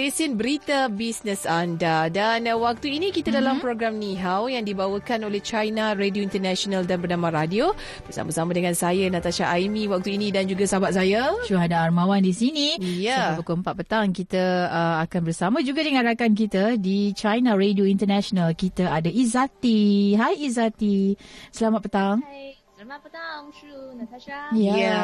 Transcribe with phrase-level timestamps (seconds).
[0.00, 2.08] Stesen berita bisnes anda.
[2.08, 3.64] Dan uh, waktu ini kita dalam Mhm.
[3.68, 7.76] program Ni Hao yang dibawakan oleh China Radio International dan bernama radio.
[8.08, 11.36] Bersama-sama dengan saya, Natasha Aimi waktu ini dan juga sahabat saya.
[11.44, 12.80] Syuhada Armawan di sini.
[12.80, 13.36] Ya.
[13.36, 17.84] Sampai pukul 4 petang kita uh, akan bersama juga dengan rakan kita di China Radio
[17.84, 18.56] International.
[18.56, 20.16] Kita ada Izati.
[20.16, 21.12] Hai Izati.
[21.52, 22.24] Selamat petang.
[22.24, 24.48] Hai, selamat petang, Shu, Natasha.
[24.56, 24.72] Ya.
[24.80, 25.00] Ya.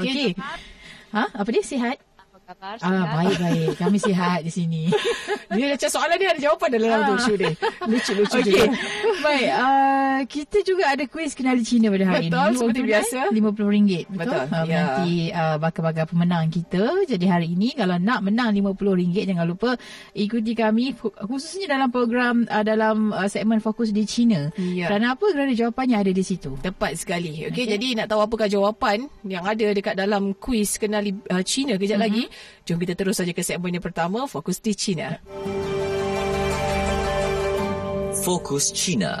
[0.00, 0.32] Okey.
[1.12, 2.00] Ha, apa dia sihat?
[2.52, 2.84] Apa kabar?
[2.84, 3.70] Ah, baik-baik.
[3.74, 4.82] Kami sihat di sini.
[5.52, 7.04] Dia macam soalan dia ada jawapan dalam Ah.
[7.04, 7.52] tu, Syu dia.
[7.82, 8.44] Lucu-lucu Okey.
[8.46, 8.64] juga.
[9.20, 12.56] Baik, uh, kita juga ada kuis kenali Cina pada hari Betul, ini.
[12.56, 13.18] seperti biasa.
[13.28, 13.60] RM50.
[14.08, 14.32] Betul.
[14.32, 14.80] Betul, Uh, ya.
[14.82, 16.84] Nanti uh, bakal-bakal pemenang kita.
[17.04, 19.70] Jadi hari ini kalau nak menang RM50 jangan lupa
[20.12, 24.48] ikuti kami khususnya dalam program uh, dalam uh, segmen fokus di Cina.
[24.56, 24.88] Ya.
[24.88, 25.26] Kerana apa?
[25.26, 26.56] Kerana jawapannya ada di situ.
[26.58, 27.44] Tepat sekali.
[27.44, 27.64] Okey, okay.
[27.68, 32.04] Jadi nak tahu apakah jawapan yang ada dekat dalam kuis kenali uh, Cina kejap Mhm.
[32.04, 32.24] lagi.
[32.62, 35.18] Jom kita terus saja ke segmen yang pertama, fokus di Cina.
[38.22, 39.18] Fokus China.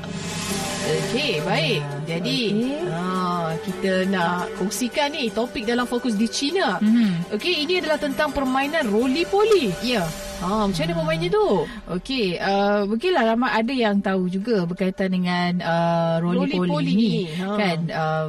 [0.82, 1.80] Okey, baik.
[2.10, 2.90] Jadi, Okey.
[2.90, 6.82] ah, kita nak kongsikan ni topik dalam fokus di China.
[6.82, 7.38] Mhm.
[7.38, 9.70] Okey, ini adalah tentang permainan roly-poly.
[9.86, 10.02] Ya.
[10.42, 11.48] Ha, macam mana pemainnya tu?
[11.86, 16.98] Okey, uh, mungkinlah ramai ada yang tahu juga berkaitan dengan uh, Roly-poly roly-poly ni.
[16.98, 17.54] ni, ha.
[17.54, 18.26] Kan, uh,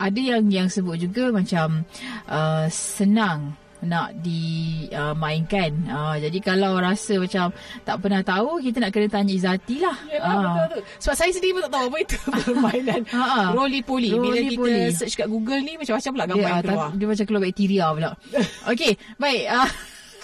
[0.00, 1.84] ada yang yang sebut juga macam
[2.26, 5.70] uh, senang nak dimainkan.
[5.84, 9.96] Uh, jadi kalau rasa macam tak pernah tahu, kita nak kena tanya Izati lah.
[10.06, 10.54] Yalah, Ah.
[10.62, 10.80] betul tu.
[11.00, 12.16] Sebab saya sendiri pun tak tahu apa itu
[12.46, 13.42] permainan Ha, ha.
[13.50, 14.10] roly-poly.
[14.12, 14.70] Bila Roly-poly.
[14.86, 16.78] kita search kat Google ni, macam-macam pula gambar dia, yang ah, keluar.
[16.84, 18.10] tak- dia macam keluar bakteria pula.
[18.70, 19.42] Okey, baik.
[19.48, 19.70] Uh,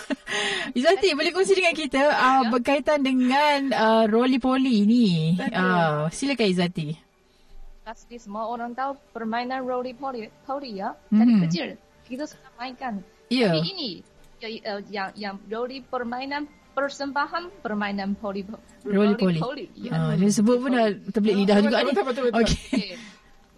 [0.79, 5.07] Izati boleh kongsi dengan kita uh, berkaitan dengan uh, roly-poly ni.
[5.37, 6.89] Uh, silakan Izati.
[7.83, 10.93] Pasti semua orang tahu permainan roly poly, poly ya.
[11.09, 11.41] Dari Mhm.
[11.43, 11.67] kecil
[12.05, 13.01] kita suka mainkan.
[13.29, 13.53] Ya.
[13.53, 13.91] Tapi ini
[14.41, 18.47] ya, uh, yang yang roly permainan persembahan permainan poly
[18.87, 19.41] Roly-poly.
[19.43, 19.67] poly.
[19.75, 19.93] Ya.
[19.99, 21.91] Ah, dia sebut pun dah terbelit lidah juga ni.
[21.91, 22.39] betul, betul, betul.
[22.47, 22.63] Okey.
[22.71, 22.91] Okay.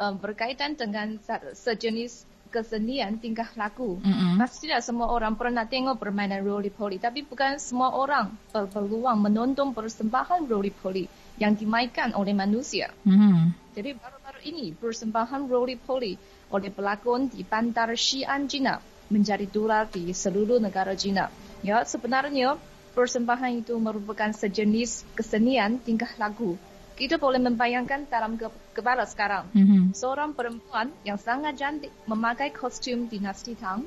[0.00, 1.20] Um, berkaitan dengan
[1.52, 4.00] sejenis kesenian tingkah laku.
[4.40, 6.96] Pastilah semua orang pernah tengok permainan roly-poly.
[6.96, 11.04] Tapi bukan semua orang berpeluang menonton persembahan roly-poly
[11.36, 12.88] yang dimainkan oleh manusia.
[13.04, 13.76] Mhm.
[13.76, 16.16] Jadi baru-baru ini persembahan roly-poly
[16.50, 21.28] oleh pelakon di bandar Xi'an, China menjadi tular di seluruh negara China.
[21.60, 22.56] Ya, sebenarnya
[22.94, 26.56] persembahan itu merupakan sejenis kesenian tingkah laku.
[26.96, 29.48] Kita boleh membayangkan dalam ke- kepala sekarang.
[29.52, 29.92] Mhm.
[29.92, 33.84] Seorang perempuan yang sangat cantik memakai kostum dinasti Tang,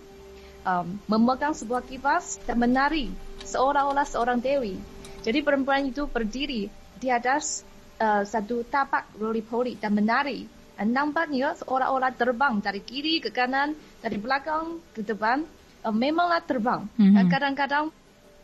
[0.65, 3.11] um, memegang sebuah kipas dan menari
[3.45, 4.79] seolah-olah seorang dewi.
[5.23, 6.67] Jadi perempuan itu berdiri
[6.99, 7.63] di atas
[8.01, 10.47] uh, satu tapak roly-poly dan menari.
[10.81, 15.45] Nampaknya seolah-olah terbang dari kiri ke kanan, dari belakang ke depan.
[15.83, 16.87] Uh, memanglah terbang.
[16.95, 17.13] Mhm.
[17.13, 17.85] Dan kadang-kadang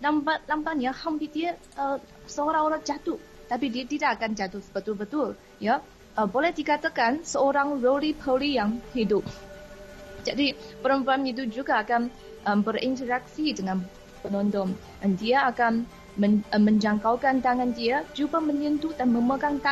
[0.04, 1.96] nampak nampaknya hampir dia uh,
[2.28, 3.18] seolah-olah jatuh.
[3.48, 5.34] Tapi dia tidak akan jatuh betul-betul.
[5.58, 5.82] Ya,
[6.20, 9.24] uh, boleh dikatakan seorang roly-poly yang hidup.
[10.28, 10.52] Jadi
[10.84, 12.12] perempuan itu juga akan
[12.44, 13.82] um, berinteraksi dengan
[14.20, 14.76] penonton.
[15.00, 15.88] Dan dia akan
[16.20, 19.64] men, uh, menjangkaukan tangan dia juga menyentuh dan memegang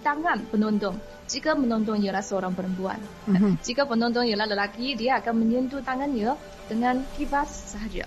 [0.00, 0.94] tangan penonton.
[1.26, 3.02] Jika penonton ialah seorang perempuan.
[3.26, 3.58] Mhm.
[3.62, 6.38] Jika penonton ialah lelaki, dia akan menyentuh tangannya
[6.70, 8.06] dengan kipas sahaja.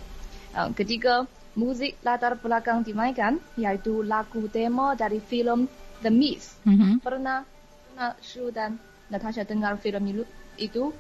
[0.56, 1.28] Uh, ketika
[1.60, 5.68] muzik latar belakang dimainkan, iaitu lagu tema dari filem
[6.00, 6.64] The Mist.
[6.64, 7.04] Mhm.
[7.04, 7.44] Pernah,
[7.92, 8.80] pernah Shu dan
[9.12, 10.24] Natasha dengar filem
[10.56, 10.96] itu?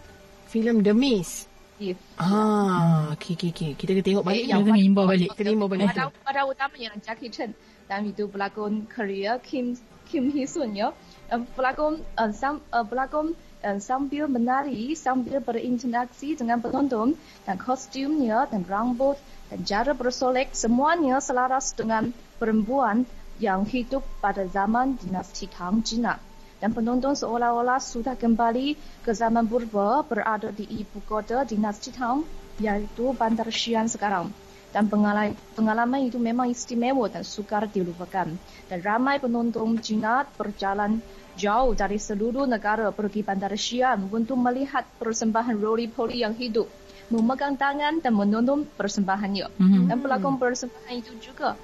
[0.51, 1.47] Filem The Mist.
[1.79, 3.71] If Ah, okey, okey, okey.
[3.79, 4.43] Kita kena tengok balik.
[4.43, 5.31] Eh, yang kena imbau balik.
[5.31, 5.87] Kita imbau balik.
[5.95, 7.55] pada, pada utamanya Jackie Chan
[7.87, 10.91] dan itu pelakon Korea Kim Kim Hee Sun ya.
[11.29, 17.13] Pelakon uh, sam, uh, pelakon uh, sambil menari sambil berinteraksi dengan penonton
[17.45, 19.13] dan kostumnya dan rambut
[19.53, 22.09] dan cara bersolek semuanya selaras dengan
[22.41, 23.05] perempuan
[23.37, 26.17] yang hidup pada zaman dinasti Tang China.
[26.57, 28.73] Dan penonton seolah-olah sudah kembali
[29.05, 32.25] ke zaman purba berada di ibu kota dinasti Tang,
[32.57, 34.33] iaitu Bandar Xi'an sekarang.
[34.69, 38.29] Dan pengalaman, pengalaman itu memang istimewa dan sukar dilupakan.
[38.69, 41.01] Dan ramai penonton Cina berjalan
[41.33, 46.69] jauh dari seluruh negara pergi Bandar Xi'an untuk melihat persembahan roly-poly yang hidup,
[47.09, 49.47] memegang tangan dan menonton persembahannya.
[49.57, 49.89] Mhm.
[49.89, 51.57] Dan pelakon persembahan itu juga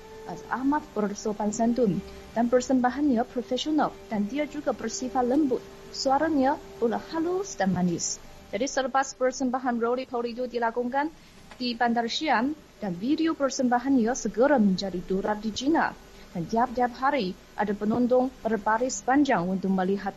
[0.50, 2.01] amat bersopan santun
[2.34, 5.62] dan persembahannya profesional dan dia juga bersifat lembut.
[5.94, 8.18] Suaranya pula halus dan manis.
[8.50, 11.12] Jadi selepas persembahan roly-poly itu dilakukan
[11.56, 12.52] di Bandar Xi'an
[12.84, 15.96] dan video persembahannya segera menjadi durar di China.
[16.36, 20.12] Dan tiap-tiap hari ada penonton berbaris panjang untuk melihat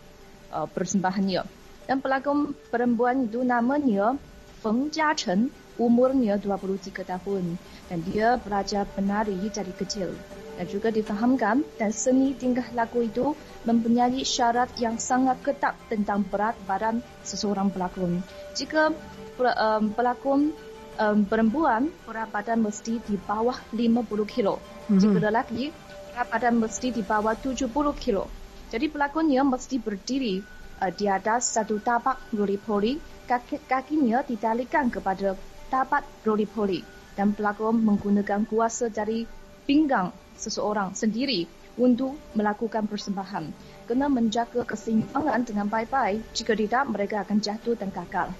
[0.51, 1.47] uh, persembahannya.
[1.87, 4.19] Dan pelakon perempuan itu namanya
[4.59, 7.55] Feng Jiachen, umurnya 23 tahun.
[7.87, 10.11] Dan dia belajar menari dari kecil.
[10.59, 16.59] Dan juga difahamkan dan seni tingkah laku itu mempunyai syarat yang sangat ketat tentang berat
[16.67, 18.27] badan seseorang pelakon.
[18.59, 18.91] Jika
[19.39, 20.51] um, pelakon
[20.99, 24.59] um, perempuan berat badan mesti di bawah 50 kilo.
[24.59, 24.99] Mm-hmm.
[24.99, 25.65] Jika lelaki
[26.13, 27.71] berat badan mesti di bawah 70
[28.03, 28.27] kilo.
[28.69, 30.43] Jadi pelakonnya mesti berdiri
[30.83, 35.39] uh, di atas satu tapak roly-poly, kaki, kakinya ditalikan kepada
[35.73, 36.85] tapak roly-poly
[37.17, 39.25] dan pelakon menggunakan kuasa dari
[39.65, 41.49] pinggang seseorang sendiri
[41.79, 43.51] untuk melakukan persembahan.
[43.87, 48.35] Kena menjaga keseimbangan dengan baik-baik, jika tidak mereka akan jatuh dan gagal.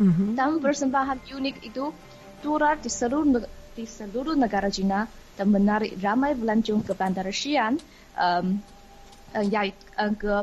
[0.00, 0.28] Mm-hmm.
[0.38, 1.92] Dan persembahan unik itu
[2.40, 7.80] turar di seluruh di seluruh negara China dan menarik ramai pelancong ke Bandar Xi'an,
[8.16, 8.60] um,
[9.32, 10.34] uh, ya, uh, ke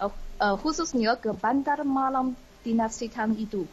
[0.00, 3.64] uh, uh, khususnya ke Bandar Malam Dinasti Tang itu.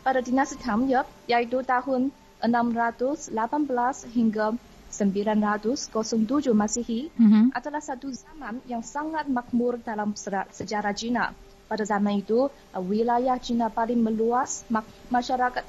[0.00, 3.36] Pada Dinasti Tang ya, yaitu tahun 618
[4.10, 4.56] hingga
[4.90, 7.54] 907 Masihi mm-hmm.
[7.54, 10.18] adalah satu zaman yang sangat makmur dalam
[10.50, 11.30] sejarah China.
[11.70, 14.66] Pada zaman itu, wilayah China paling meluas,
[15.06, 15.62] masyarakat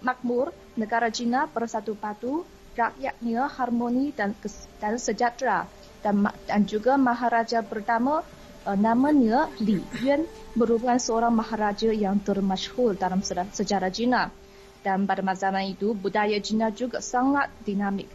[0.00, 4.32] makmur, negara China bersatu padu, rakyatnya harmoni dan,
[4.80, 5.68] dan sejahtera.
[6.00, 8.24] Dan, dan juga Maharaja pertama
[8.64, 10.24] uh, namanya Li Yuan
[10.56, 13.20] merupakan seorang Maharaja yang termasyhur dalam
[13.52, 14.32] sejarah China.
[14.80, 18.08] Dan pada masa itu, budaya China juga sangat dinamik.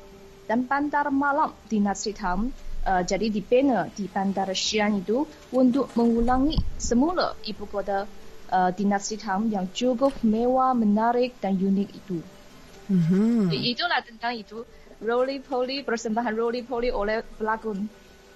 [0.50, 2.50] Dan bandar malam dinasti Tang
[2.86, 8.06] uh, jadi dibina di bandar Xi'an itu untuk mengulangi semula ibu kota
[8.52, 12.20] uh, dinasti Tang yang cukup mewah, menarik dan unik itu.
[12.92, 13.56] Mm-hmm.
[13.56, 14.68] Itulah tentang itu.
[15.02, 17.90] Roly Poly, persembahan Roly Poly oleh pelakon.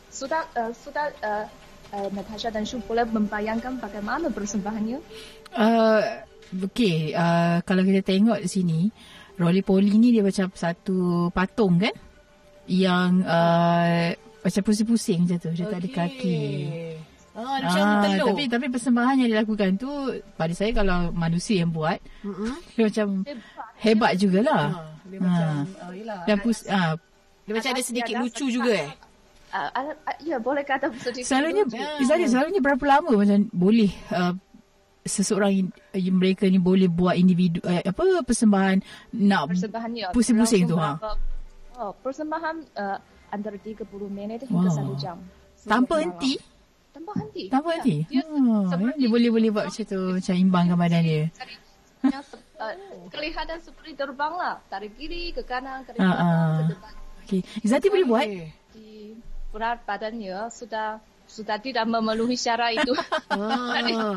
[0.10, 1.46] Sudah, uh, sudah uh,
[1.94, 4.98] uh, Natasha dan Shu boleh membayangkan bagaimana persembahannya?
[5.54, 6.02] Uh,
[6.66, 8.80] okay, uh, kalau kita tengok di sini,
[9.38, 11.94] Roly Poly ni dia macam satu patung kan?
[12.66, 14.10] Yang uh,
[14.46, 15.90] macam pusing-pusing macam tu dekat okay.
[15.90, 16.40] kaki.
[17.36, 18.28] Ah, macam ah, telur.
[18.32, 19.90] Tapi tapi persembahan yang dilakukan tu
[20.38, 22.52] pada saya kalau manusia yang buat, mm-hmm.
[22.78, 23.42] dia macam hebat,
[23.82, 24.64] hebat jugalah.
[24.72, 25.26] Ha, dia ha.
[25.26, 26.20] macam uh, yalah.
[26.24, 26.96] Dan pus, ha,
[27.44, 28.92] dia macam ada sedikit lucu juga eh.
[29.56, 31.76] Uh, ya boleh kata sedikit selalunya, lucu.
[32.04, 34.34] Selalunya, selalunya berapa lama macam boleh uh,
[35.04, 38.84] seseorang uh, mereka ni boleh buat individu uh, apa persembahan
[39.16, 41.00] nak persembahan ya, pusing-pusing tu ha.
[41.76, 43.00] Oh, persembahan uh,
[43.32, 44.96] antara 30 minit hingga wow.
[44.98, 45.18] 1 jam.
[45.66, 46.38] Tanpa henti?
[46.94, 47.44] Tanpa henti.
[47.50, 48.06] Tanpa henti?
[48.08, 51.24] Ya, dia, oh, dia boleh-boleh buat macam tu, macam imbangkan badan dia.
[52.62, 52.74] uh,
[53.12, 54.56] kelihatan seperti terbang lah.
[54.70, 56.94] Dari kiri ke kanan, ke depan, uh, ke depan.
[57.26, 57.42] Okay.
[57.66, 58.28] Zati boleh buat?
[58.76, 59.18] Di
[59.50, 62.94] berat badannya sudah sudah tidak memenuhi syarat itu.
[63.34, 64.14] ah.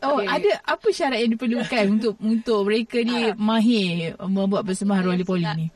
[0.00, 0.26] oh, okay.
[0.26, 5.66] ada apa syarat yang diperlukan untuk untuk mereka ni mahir membuat persembahan okay, roly-poly ni?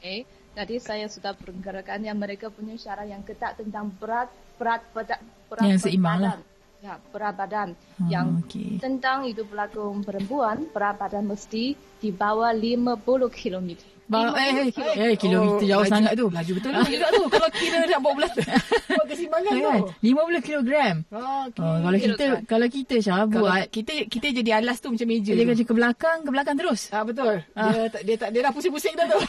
[0.00, 0.18] Okay.
[0.54, 5.18] Jadi saya sudah pergerakan yang mereka punya syarat yang ketat tentang berat berat badan
[5.50, 6.38] berat yang seimbang lah.
[6.78, 8.76] Ya, berat badan hmm, yang okay.
[8.78, 13.02] tentang itu pelakon perempuan berat badan mesti di bawah 50
[13.34, 13.82] km.
[14.04, 16.26] Ba- eh, eh, eh, kilometer oh, jauh laju, sangat tu.
[16.28, 17.24] Laju betul lah juga tu.
[17.24, 18.32] Kalau kira nak buat belas
[19.00, 19.72] buat kesimbangan tu.
[20.04, 20.94] 50 kilogram.
[21.08, 21.64] Oh, okay.
[21.64, 25.32] oh, kalau kita kalau kita Syah buat kita kita jadi alas tu macam meja.
[25.32, 26.92] Dia macam ke belakang, ke belakang terus.
[26.92, 27.40] Ah betul.
[27.56, 27.72] Ah.
[27.72, 29.18] Dia, dia tak dia dah pusing-pusing dah tu.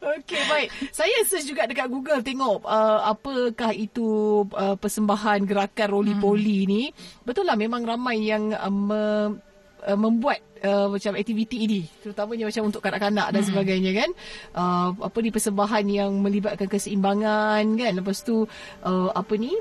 [0.00, 0.68] Okey, baik.
[0.90, 6.70] Saya search juga dekat Google tengok uh, apakah itu uh, persembahan gerakan roly-poly hmm.
[6.70, 6.82] ni.
[7.22, 9.02] Betul lah memang ramai yang uh, me,
[9.84, 11.80] uh, membuat uh, macam aktiviti ini.
[12.00, 13.48] Terutamanya macam untuk kanak-kanak dan hmm.
[13.52, 14.10] sebagainya kan.
[14.56, 17.92] Uh, apa ni persembahan yang melibatkan keseimbangan kan.
[17.92, 18.48] Lepas tu
[18.84, 19.52] uh, apa ni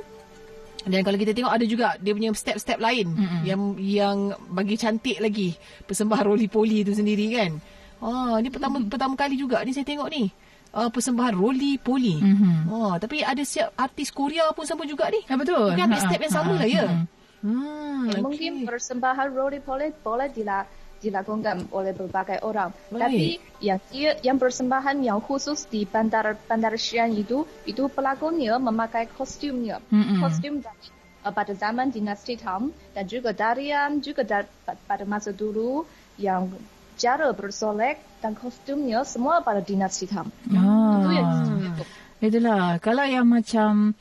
[0.88, 3.42] dan kalau kita tengok ada juga dia punya step-step lain mm-hmm.
[3.44, 5.52] yang yang bagi cantik lagi
[5.84, 7.52] persembahan roly-poly itu sendiri kan.
[8.00, 8.92] Ah, ni pertama mm-hmm.
[8.92, 10.32] pertama kali juga ni saya tengok ni.
[10.70, 12.22] Uh, persembahan Rolly Poli.
[12.22, 12.70] Mm-hmm.
[12.70, 15.26] Oh, tapi ada siap artis Korea pun sama juga ni.
[15.26, 15.74] Ya, betul.
[15.74, 16.86] Mungkin ambil step yang sama lah ya.
[17.40, 18.22] Hmm, okay.
[18.22, 20.62] Mungkin persembahan Rolly Poli boleh dila,
[21.02, 22.70] dilakukan oleh berbagai orang.
[22.92, 23.02] Baik.
[23.02, 23.28] Tapi
[23.66, 29.82] yang dia yang persembahan yang khusus di bandar bandar Xi'an itu itu pelakonnya memakai kostumnya.
[29.90, 30.22] Mm-mm.
[30.22, 30.88] Kostum dari
[31.26, 35.82] uh, pada zaman dinasti Tang dan juga tarian juga dar, pa- pada masa dulu
[36.20, 36.46] yang
[37.00, 40.28] cara bersolek dan kostumnya semua pada dinasti Tang.
[40.52, 41.00] Ah.
[41.00, 41.88] Itu yang cukup.
[42.20, 42.64] Itulah.
[42.84, 43.96] Kalau yang macam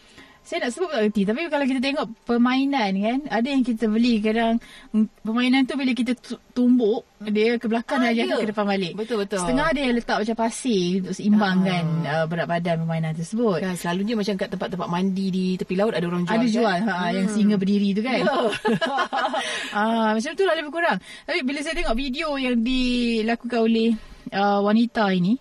[0.48, 4.24] saya nak sebut tak kerti tapi kalau kita tengok permainan kan ada yang kita beli
[4.24, 4.56] kadang
[4.96, 8.26] mm, permainan tu bila kita tu- tumbuk dia ke belakang Ah, dan dia ya.
[8.30, 8.92] akan ke depan balik.
[8.94, 9.42] Betul, betul.
[9.42, 13.58] Setengah dia letak macam pasir untuk seimbangkan uh, berat badan permainan tersebut.
[13.58, 16.38] Kan selalunya macam kat tempat-tempat mandi di tepi laut ada orang jual.
[16.38, 16.54] Ada kan?
[16.54, 18.22] jual ha, yang singa berdiri tu kan.
[18.22, 18.24] Ya.
[19.78, 21.02] ah, macam tu lah lebih kurang.
[21.26, 23.90] Tapi bila saya tengok video yang dilakukan oleh
[24.32, 25.34] uh, wanita ini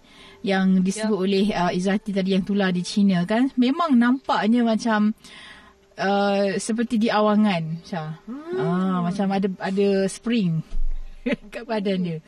[0.46, 5.14] yang disebut oleh uh, Izzati tadi yang tular di China kan memang nampaknya macam
[5.98, 8.22] uh, seperti di awangan Syah.
[8.26, 8.58] Hmm.
[8.58, 10.62] Ah, macam ada ada spring
[11.54, 12.20] kat badan dia.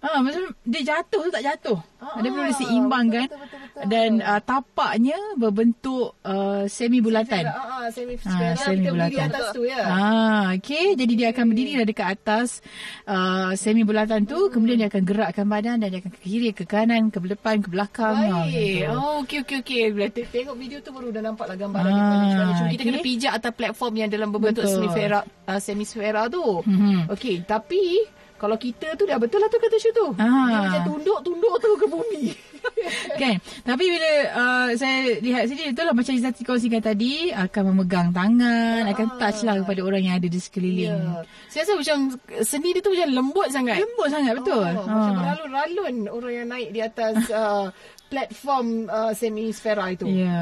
[0.00, 1.74] Ah, macam dia jatuh tu tak jatuh.
[1.98, 3.82] Ah, dia boleh seimbangkan betul, betul, betul.
[3.90, 7.42] dan uh, tapaknya berbentuk uh, semi bulatan.
[7.44, 8.54] Ah, ah, semi Ah, square.
[8.56, 9.26] semi bulatan.
[9.26, 9.82] atas tu ya.
[9.82, 10.94] Ah, okey.
[10.94, 12.62] Jadi dia akan berdiri dah dekat atas
[13.04, 14.52] uh, semi bulatan tu, Hmm.
[14.52, 17.68] kemudian dia akan gerakkan badan dan dia akan ke kiri, ke kanan, ke depan, ke
[17.68, 18.14] belakang.
[18.24, 18.78] Ah, Baik.
[18.80, 18.94] tu.
[18.94, 19.82] Oh, okey okey okey.
[19.90, 22.52] Bila te- tengok video tu baru dah nampak lah gambaran Ah, dia mana macam mana.
[22.54, 22.90] Cuma kita okey.
[22.94, 24.74] kena pijak atas platform yang dalam berbentuk Betul.
[24.78, 26.62] semisfera uh, semisfera tu.
[26.62, 27.10] Mhm.
[27.10, 27.82] Okey, tapi
[28.38, 30.06] kalau kita tu dah betul lah tu kata Syu tu.
[30.16, 30.46] Ah.
[30.46, 32.24] Dia macam tunduk-tunduk tu ke bumi.
[33.22, 33.36] kan?
[33.62, 38.86] Tapi bila uh, saya lihat sini, betul lah macam Izzati kongsikan tadi, akan memegang tangan,
[38.86, 40.94] akan touch lah kepada orang yang ada di sekeliling.
[40.94, 41.22] Ya.
[41.50, 41.96] Saya rasa macam
[42.42, 43.76] seni dia tu macam lembut sangat.
[43.78, 44.64] Lembut sangat, betul.
[44.64, 45.18] Oh, Macam Ah.
[45.18, 47.66] beralun-ralun orang yang naik di atas uh,
[48.08, 50.08] platform uh, semisfera itu.
[50.08, 50.32] Ya.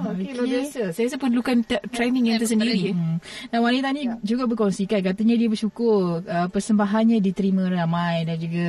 [0.00, 0.94] Ah, okay, luar biasa.
[0.94, 2.94] Saya rasa perlukan t- training yang tersendiri.
[2.94, 3.18] Hmm.
[3.50, 4.16] Dan wanita ni ya.
[4.22, 8.66] juga berkongsikan katanya dia bersyukur uh, persembahannya diterima ramai dan juga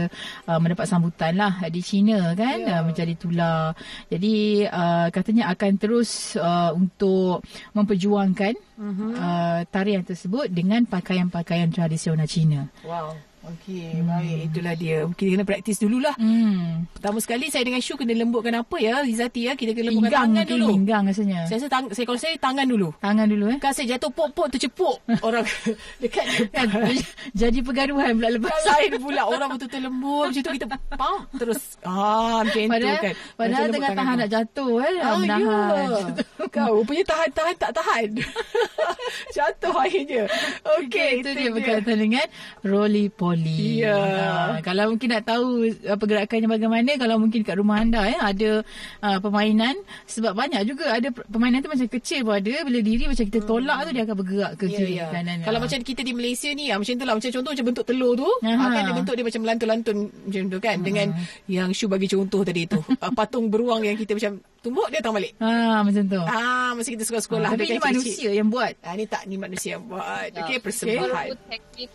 [0.49, 2.81] uh, mendapat sambutan lah di China kan Ya.
[2.81, 3.77] uh, mencari tular.
[4.09, 7.45] Jadi uh, katanya akan terus uh, untuk
[7.77, 9.11] memperjuangkan uh-huh.
[9.15, 12.67] uh, tarian tersebut dengan pakaian-pakaian tradisional China.
[12.83, 13.30] Wow.
[13.41, 14.05] Okey, hmm.
[14.05, 14.39] baik.
[14.47, 14.97] Itulah dia.
[15.09, 16.13] Kita kena praktis dululah.
[16.13, 16.85] Hmm.
[16.91, 19.53] Pertama sekali saya dengan Syu kena lembutkan apa ya, Rizati ya.
[19.53, 20.67] Kita kena lembutkan Pinggang tangan mungkin dulu.
[20.69, 21.39] pinggang rasanya.
[21.43, 22.87] Saya rasa tang- saya kalau saya tangan dulu.
[22.95, 23.57] Tangan dulu eh.
[23.57, 24.95] Kan saya jatuh pok-pok tercepuk
[25.25, 25.41] orang
[26.01, 26.93] dekat Kan, depan.
[27.33, 28.51] jadi pergaduhan pula lepas.
[28.51, 32.97] Kan lain pula orang betul-betul lembut macam tu kita pam terus ah macam tu Padahal,
[32.99, 33.13] kan.
[33.33, 34.93] padahal Macam tengah tahan nak jatuh kan.
[35.01, 35.89] Ah, menahan.
[35.89, 36.45] ya.
[36.55, 38.07] Kau punya tahan-tahan tak tahan.
[39.31, 40.23] Jatuh akhirnya.
[40.77, 42.25] Okey, Okay, itu dia berkaitan dengan
[42.61, 43.81] roly poly.
[43.81, 43.95] Ya.
[43.95, 48.49] Ha, kalau mungkin nak tahu uh, pergerakannya bagaimana, kalau mungkin kat rumah anda ya ada
[48.99, 49.73] uh, permainan
[50.03, 53.39] sebab banyak juga ada per- permainan tu macam kecil pun ada bila diri macam kita
[53.41, 55.37] tolak tu dia akan bergerak ke Ya, kiri ke kanan.
[55.41, 55.63] Kalau Ah.
[55.63, 58.29] macam kita di Malaysia ni ah, macam tu lah macam contoh macam bentuk telur tu
[58.41, 61.07] ah, kan dia bentuk dia macam melantun-lantun macam tu kan dengan
[61.45, 65.13] yang Syu bagi contoh tadi tu Ah, patung beruang yang kita macam tumbuk dia datang
[65.13, 66.21] balik ha, macam tu.
[66.21, 68.73] ah masa kita sekolah-sekolah Tapi ada ini kan manusia yang buat.
[68.79, 71.89] ah, ni tak ni manusia yang buat okey persembahan teknik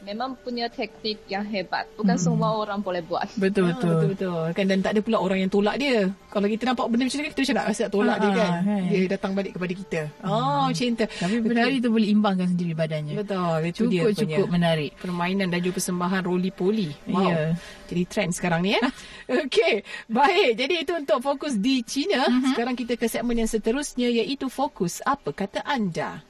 [0.00, 1.84] memang punya teknik yang hebat.
[1.92, 3.26] Bukan semua orang boleh buat.
[3.34, 3.90] Betul Ah, betul.
[3.90, 7.02] betul betul kan dan tak ada pula orang yang tolak dia kalau kita nampak benda
[7.02, 8.82] macam ni kita macam nak rasa nak tolak Ah, dia kan kan.
[8.84, 13.14] dia datang balik kepada kita oh macam tu Tapi benar itu boleh imbangkan sendiri badannya.
[13.16, 14.36] betul itu dia Cukup punya.
[14.36, 14.90] cukup menarik.
[14.96, 16.88] permainan dan juga persembahan roli poli.
[17.04, 17.26] Wow.
[17.26, 17.44] Ya.
[17.86, 18.84] Jadi trend sekarang ni eh.
[19.40, 19.74] Okey,
[20.06, 20.50] baik.
[20.56, 22.22] Jadi itu untuk fokus di China.
[22.22, 22.30] Mhm.
[22.30, 22.48] Uh-huh.
[22.50, 26.22] Sekarang kita ke segmen yang seterusnya iaitu fokus apa kata anda?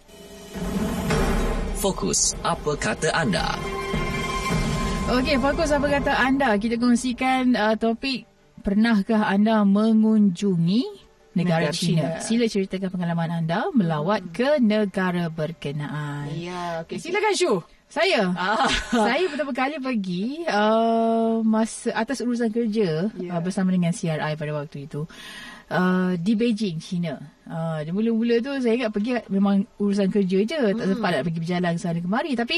[1.79, 3.55] Fokus, apa kata anda?
[5.09, 6.59] Okey, fokus apa kata anda?
[6.59, 8.27] Kita kongsikan uh, topik
[8.61, 10.83] pernahkah anda mengunjungi
[11.33, 12.19] negara, Negara China?
[12.19, 12.21] China.
[12.21, 16.35] Sila ceritakan pengalaman anda melawat ke negara berkenaan.
[16.35, 16.99] Ya, okey.
[16.99, 17.55] Silakan Syu.
[17.89, 18.69] Saya Ah.
[19.09, 23.31] saya pertama kali pergi uh, masa atas urusan kerja Ya.
[23.33, 25.07] uh, bersama dengan CRI pada waktu itu.
[25.69, 27.17] Uh, di Beijing, China.
[27.49, 30.61] Uh, di mula-mula tu saya ingat pergi memang urusan kerja je.
[30.69, 30.93] Tak Hmm.
[30.93, 32.33] sempat nak pergi berjalan ke sana kemari.
[32.37, 32.57] Tapi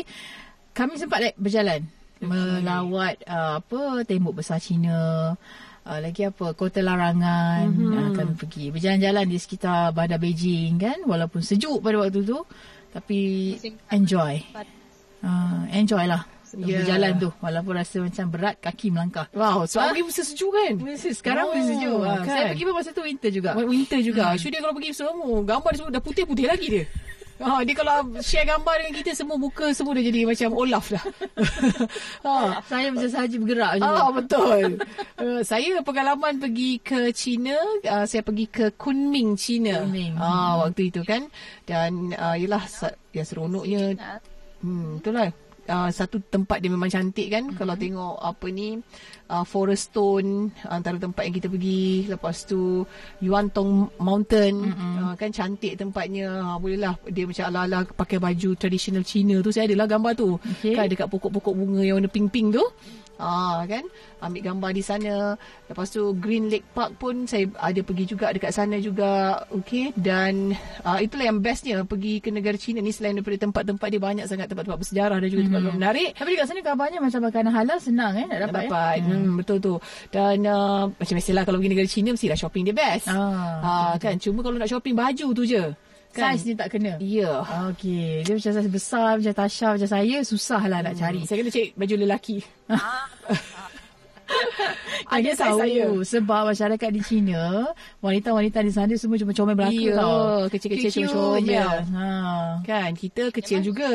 [0.71, 1.87] kami sempat like, berjalan.
[2.21, 5.33] Melawat uh, apa tembok besar China.
[5.81, 7.97] Uh, lagi apa kota larangan Mhm.
[7.97, 12.37] uh, kami pergi berjalan-jalan di sekitar bandar Beijing kan walaupun sejuk pada waktu tu
[12.93, 13.57] tapi
[13.89, 14.45] enjoy
[15.25, 16.21] uh, enjoy lah
[16.53, 16.83] Ya.
[16.83, 20.73] berjalan tu walaupun rasa macam berat kaki melangkah Wow, so pergi mesti sejuk kan?
[20.99, 22.19] sekarang Oh, boleh sejuk kan?
[22.19, 22.27] kan?
[22.27, 24.25] saya pergi pun masa tu winter juga Winter juga.
[24.31, 24.39] Hmm.
[24.39, 26.85] Syu dia kalau pergi semua gambar dia semua dah putih-putih lagi dia.
[27.41, 31.05] Ha, dia kalau share gambar dengan kita semua muka semua dah jadi macam Olaf dah.
[32.23, 32.61] ha.
[32.69, 34.61] saya macam sahaja bergerak je Ah betul.
[35.21, 37.53] Uh, saya pengalaman pergi ke China,
[37.85, 39.85] uh, saya pergi ke Kunming, China.
[39.85, 40.17] Kunming.
[40.17, 41.29] Ah waktu itu kan
[41.63, 44.01] dan uh, yalah sa- ya seronoknya
[44.61, 45.29] hmm itulah
[45.71, 47.47] uh, satu tempat dia memang cantik kan.
[47.47, 47.59] Mm-hmm.
[47.63, 48.77] Kalau tengok apa ni
[49.31, 52.11] uh, Forest Stone antara tempat yang kita pergi.
[52.11, 52.83] Lepas tu
[53.23, 54.95] Yuan Tong Mountain mm-hmm.
[55.07, 56.43] uh, kan cantik tempatnya.
[56.43, 59.55] Uh, bolehlah dia macam ala-ala pakai baju tradisional Cina tu.
[59.55, 60.37] Saya adalah gambar tu.
[60.59, 60.75] Okay.
[60.75, 62.67] Kan dekat pokok-pokok bunga yang warna pink-pink tu.
[63.21, 63.85] Ah kan?
[64.25, 65.37] Ambil gambar di sana.
[65.69, 69.45] Lepas tu Green Lake Park pun saya ada pergi juga dekat sana juga.
[69.53, 71.85] Okey dan uh, itulah yang bestnya.
[71.85, 75.43] Pergi ke negara China ni selain daripada tempat-tempat dia banyak sangat tempat-tempat bersejarah dan juga
[75.47, 75.85] tempat-tempat mm-hmm.
[75.85, 76.11] menarik.
[76.17, 78.97] Tapi dekat sana kabarnya macam makanan halal senang eh nak dapat, nak dapat.
[79.05, 79.15] Ya?
[79.15, 79.37] Hmm.
[79.37, 79.75] betul tu.
[80.09, 83.07] Dan uh, macam biasalah kalau pergi negara China mestilah shopping dia best.
[83.13, 84.17] Ah, uh, kan?
[84.17, 86.35] Cuma kalau nak shopping baju tu je kan?
[86.35, 86.99] Saiz ni tak kena?
[86.99, 87.43] Ya.
[87.45, 87.71] Yeah.
[87.71, 88.27] Okey.
[88.27, 91.03] Dia macam saiz besar, macam Tasha, macam saya, susah lah nak hmm.
[91.03, 91.21] cari.
[91.27, 92.37] Saya kena cek baju lelaki.
[95.11, 95.87] Ada tahu saya.
[96.07, 100.47] sebab masyarakat di China, wanita-wanita di sana semua cuma comel belaka yeah, tau.
[100.47, 101.67] kecil-kecil cuma comel.
[101.67, 102.09] Ha.
[102.63, 103.91] Kan, kita kecil Memang juga.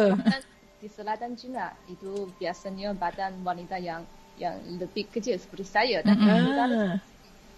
[0.84, 4.03] Di selatan China itu biasanya badan wanita yang
[4.36, 7.00] yang lebih kecil seperti saya dan mm-hmm.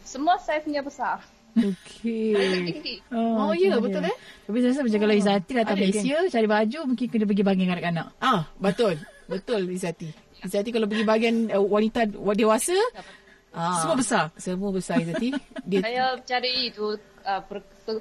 [0.05, 1.25] semua saiznya besar.
[1.57, 3.01] Okey.
[3.13, 4.15] Oh, oh ya, yeah, betul eh?
[4.45, 8.07] Tapi saya rasa macam kalau Izati datang Malaysia, cari baju mungkin kena pergi bagian kanak-kanak.
[8.21, 8.99] Ah, betul.
[9.25, 10.27] betul Izati.
[10.45, 12.77] Izzati kalau pergi bahagian uh, wanita dewasa
[13.57, 15.33] ah, semua besar semua besar Izzati
[15.69, 16.93] dia saya cari itu
[17.25, 17.97] uh, ber, ber,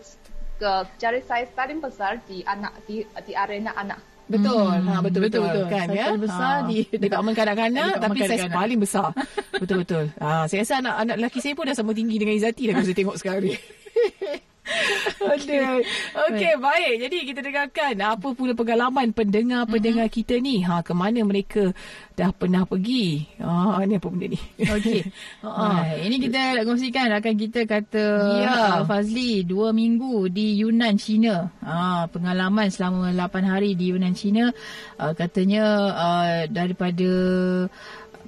[0.57, 4.67] ke cari saiz paling besar di anak di di arena anak Betul.
[4.83, 4.89] Hmm.
[4.91, 5.65] Ha betul betul, betul.
[5.71, 6.11] kan ya.
[6.19, 6.67] besar ha.
[6.67, 9.15] di department kanak-kanak tapi saiz paling besar.
[9.63, 10.05] betul betul.
[10.19, 12.87] Ha saya rasa anak anak lelaki saya pun dah sama tinggi dengan Izati dah kalau
[12.87, 13.55] saya tengok sekarang ni.
[15.35, 15.87] Okey.
[16.31, 16.95] Okey, baik.
[17.07, 20.19] Jadi kita dengarkan apa pula pengalaman pendengar-pendengar mm-hmm.
[20.23, 20.63] kita ni.
[20.67, 21.71] Ha, ke mana mereka
[22.19, 23.27] dah pernah pergi.
[23.39, 24.41] Ha, ni apa benda ni?
[24.59, 25.01] Okey.
[25.47, 28.07] ha, ini kita nak kongsikan rakan kita kata
[28.43, 28.59] ya.
[28.83, 31.47] Fazli dua minggu di Yunnan, China.
[31.63, 34.51] Ha, pengalaman selama 8 hari di Yunnan, China.
[34.97, 37.11] Uh, katanya uh, daripada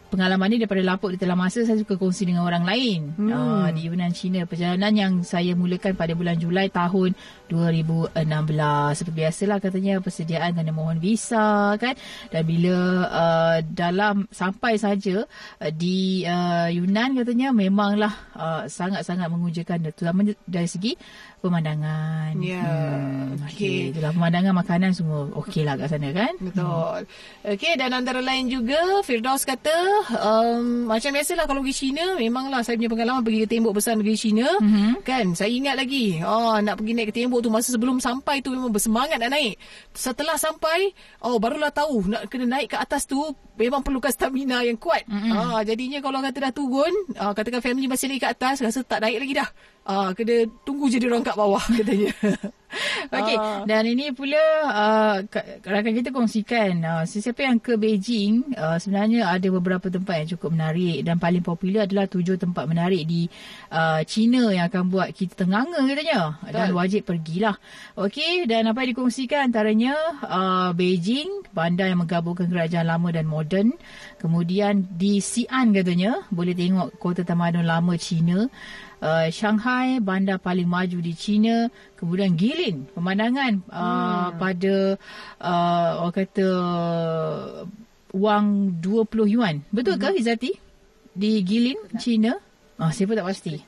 [0.09, 3.29] pengalaman ni daripada lapuk di telah masa saya suka kongsi dengan orang lain hmm.
[3.29, 7.17] uh, di Yunan China perjalanan yang saya mulakan pada bulan Julai tahun
[7.49, 8.15] 2016
[8.95, 11.97] seperti biasalah katanya persediaan kena mohon visa kan
[12.29, 12.77] dan bila
[13.09, 15.25] uh, dalam sampai saja
[15.59, 20.93] uh, di uh, Yunan katanya memanglah uh, sangat-sangat mengujakan terutama dari segi
[21.39, 22.35] pemandangan.
[22.43, 22.59] Ya.
[22.59, 22.97] Yeah.
[23.39, 23.95] Hmm, okay.
[23.95, 26.33] Itulah pemandangan makanan semua okey lah kat sana kan.
[26.43, 27.07] Betul.
[27.07, 27.53] Hmm.
[27.55, 29.75] Okey dan antara lain juga Firdaus kata
[30.19, 34.19] um, macam biasalah kalau pergi China memanglah saya punya pengalaman pergi ke tembok besar negeri
[34.19, 34.47] China.
[34.59, 34.91] Mm-hmm.
[35.07, 38.51] Kan saya ingat lagi oh, nak pergi naik ke tembok tu masa sebelum sampai tu
[38.55, 39.57] memang bersemangat nak naik.
[39.95, 40.93] Setelah sampai
[41.25, 43.19] oh barulah tahu nak kena naik ke atas tu
[43.59, 45.05] memang perlukan stamina yang kuat.
[45.11, 45.33] Mm-hmm.
[45.35, 49.03] Ah, jadinya kalau kata dah turun, ah, katakan family masih lagi kat atas, rasa tak
[49.03, 49.49] naik lagi dah.
[49.89, 52.13] Ah, kena tunggu je dia orang kat bawah katanya.
[53.09, 53.65] Okey, uh.
[53.65, 54.37] dan ini pula
[54.69, 55.17] uh,
[55.65, 60.53] rakan kita kongsikan uh, sesiapa yang ke Beijing uh, sebenarnya ada beberapa tempat yang cukup
[60.53, 63.33] menarik dan paling popular adalah tujuh tempat menarik di
[63.73, 67.57] uh, China yang akan buat kita tenganga katanya dan wajib pergilah.
[67.97, 73.73] Okey, dan apa yang dikongsikan antaranya uh, Beijing, bandar yang menggabungkan kerajaan lama dan moden.
[74.21, 78.53] Kemudian di Xi'an katanya boleh tengok kota tamadun lama China
[79.03, 84.29] uh, Shanghai bandar paling maju di China kemudian Gilin pemandangan uh, hmm.
[84.39, 84.75] pada
[85.43, 86.49] uh, orang kata
[88.15, 89.57] wang 20 yuan.
[89.69, 90.21] Betul ke hmm.
[90.21, 90.53] Izati?
[91.19, 92.39] Di Gilin China?
[92.79, 93.59] Ah saya pun tak pasti.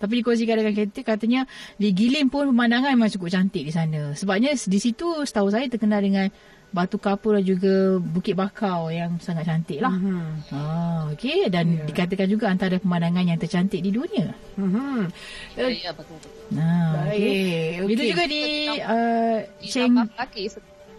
[0.00, 1.44] Tapi dikongsikan dengan kita katanya
[1.76, 4.16] di Gilin pun pemandangan memang cukup cantik di sana.
[4.16, 6.32] Sebabnya di situ setahu saya terkenal dengan
[6.70, 9.90] batu kapur dan juga bukit bakau yang sangat cantik lah.
[9.90, 10.54] Mm-hmm.
[10.54, 11.50] Ah, okay.
[11.50, 11.86] Dan yeah.
[11.90, 14.30] dikatakan juga antara pemandangan yang tercantik di dunia.
[14.54, 14.98] Mm-hmm.
[15.58, 16.18] Uh, ya, betul.
[16.54, 17.82] Nah, okay.
[17.82, 17.94] okay.
[17.94, 18.42] Itu juga di
[18.78, 19.94] uh, Cheng.
[19.98, 20.44] Lagi,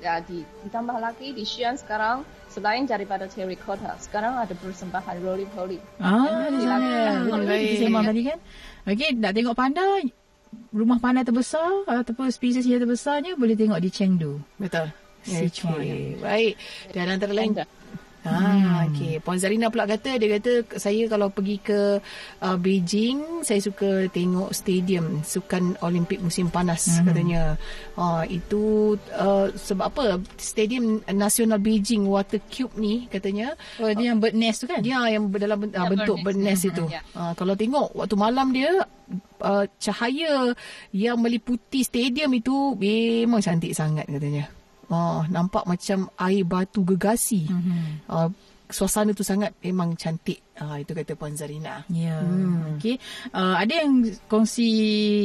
[0.03, 5.79] ya, di, ditambah lagi di Xi'an sekarang selain daripada terracotta, sekarang ada persembahan roly-poly.
[6.03, 7.23] Ah, di sana.
[7.47, 8.39] Di sembang tadi kan.
[8.83, 9.87] Okay, nak tengok panda,
[10.75, 14.43] rumah panda terbesar ataupun spesies yang terbesarnya boleh tengok di Chengdu.
[14.59, 14.91] Betul.
[15.23, 15.79] Sichuan.
[15.81, 16.05] Okay.
[16.19, 16.53] Baik.
[16.93, 17.53] Dan antara lain
[18.21, 18.93] Ha, hmm.
[18.93, 19.13] okay.
[19.17, 21.97] Puan Zarina pula kata, dia kata saya kalau pergi ke
[22.45, 27.05] uh, Beijing, saya suka tengok stadium sukan Olimpik musim panas hmm.
[27.09, 27.41] katanya.
[27.97, 30.03] Uh, itu uh, sebab apa?
[30.37, 33.57] Stadium Nasional Beijing Water Cube ni katanya.
[33.81, 34.85] Oh, dia yang bird nest tu kan?
[34.85, 36.85] Ya, yang dalam uh, bentuk bird nest itu.
[36.93, 37.01] Yeah.
[37.17, 38.85] Uh, kalau tengok waktu malam dia,
[39.41, 40.53] uh, cahaya
[40.93, 44.60] yang meliputi stadium itu memang cantik sangat katanya.
[44.91, 47.47] Oh, nampak macam air batu gegasi.
[47.47, 48.11] Mm-hmm.
[48.11, 48.27] Uh,
[48.67, 50.43] suasana tu sangat memang cantik.
[50.59, 51.83] Uh, itu kata Puan Zarina.
[51.87, 52.19] Ya.
[52.19, 52.21] Yeah.
[52.23, 52.75] Hmm.
[52.75, 52.99] Okay.
[53.31, 54.67] Uh, ada yang kongsi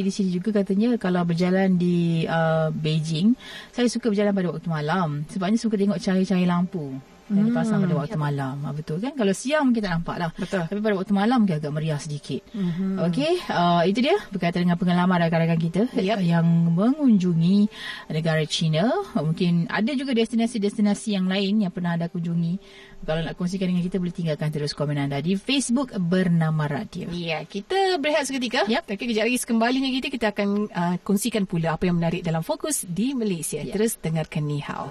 [0.03, 3.35] di sini juga katanya kalau berjalan di uh, Beijing,
[3.75, 5.09] saya suka berjalan pada waktu malam.
[5.31, 6.95] Sebabnya suka tengok cahaya-cahaya lampu.
[7.31, 8.55] Yang dipasang pada waktu malam.
[8.63, 9.13] Ha, betul kan?
[9.19, 10.31] Kalau siang mungkin tak nampak lah.
[10.35, 10.63] Betul.
[10.71, 12.41] Tapi pada waktu malam mungkin agak meriah sedikit.
[12.55, 12.91] Mm-hmm.
[13.11, 16.19] Okey, uh, itu dia berkaitan dengan pengalaman rakan-rakan kita Yep.
[16.23, 17.67] yang mengunjungi
[18.15, 18.91] negara China.
[19.19, 22.63] Mungkin ada juga destinasi-destinasi yang lain yang pernah anda kunjungi.
[23.07, 27.07] Kalau nak kongsikan dengan kita boleh tinggalkan terus komen anda di Facebook bernama Radio.
[27.13, 28.67] Ya, kita berehat seketika.
[28.67, 28.87] Yap.
[28.87, 32.87] Tapi kejap lagi sekembalinya kita kita akan uh, kongsikan pula apa yang menarik dalam fokus
[32.87, 33.63] di Malaysia.
[33.63, 33.75] Ya.
[33.75, 34.91] Terus dengarkan Ni Hao.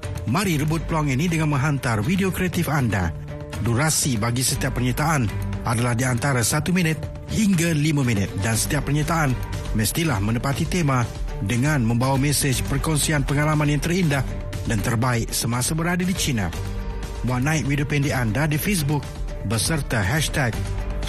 [0.29, 3.09] Mari rebut peluang ini dengan menghantar video kreatif anda.
[3.65, 5.25] Durasi bagi setiap penyertaan
[5.65, 6.97] adalah di antara 1 minit
[7.33, 9.33] hingga 5 minit dan setiap penyertaan
[9.73, 11.01] mestilah menepati tema
[11.41, 14.21] dengan membawa mesej perkongsian pengalaman yang terindah
[14.69, 16.53] dan terbaik semasa berada di China.
[17.25, 19.01] Muat naik video pendek anda di Facebook
[19.49, 20.53] beserta hashtag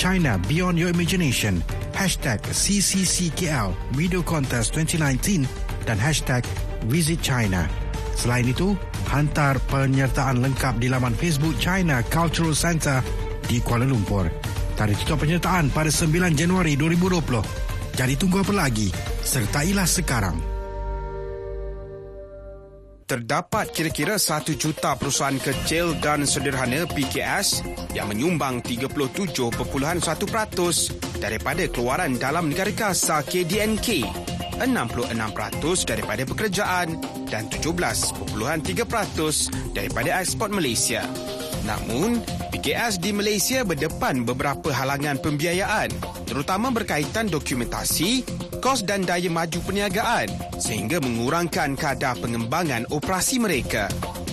[0.00, 1.60] China Beyond Your Imagination,
[1.92, 5.44] hashtag CCCKL Video Contest 2019
[5.84, 6.44] dan hashtag
[6.88, 7.68] Visit China.
[8.16, 8.76] Selain itu,
[9.12, 13.04] hantar penyertaan lengkap di laman Facebook China Cultural Centre
[13.44, 14.32] di Kuala Lumpur.
[14.72, 17.92] Tarikh tutup penyertaan pada 9 Januari 2020.
[17.92, 18.88] Jadi tunggu apa lagi?
[19.20, 20.40] Sertailah sekarang.
[23.04, 27.60] Terdapat kira-kira 1 juta perusahaan kecil dan sederhana PKS
[27.92, 29.52] yang menyumbang 37.1%
[31.20, 34.08] daripada keluaran dalam negara kasar KDNK,
[34.64, 38.14] 66% daripada pekerjaan dan 17.3%
[39.74, 41.02] daripada ekspor Malaysia.
[41.62, 42.18] Namun,
[42.50, 45.94] PKS di Malaysia berdepan beberapa halangan pembiayaan,
[46.26, 48.26] terutama berkaitan dokumentasi,
[48.58, 53.90] kos dan daya maju perniagaan sehingga mengurangkan kadar pengembangan operasi mereka.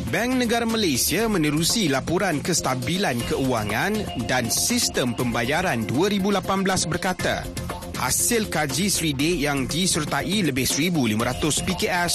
[0.09, 7.45] Bank Negara Malaysia menerusi laporan kestabilan keuangan dan sistem pembayaran 2018 berkata,
[7.99, 12.13] hasil kaji 3D yang disertai lebih 1,500 PKS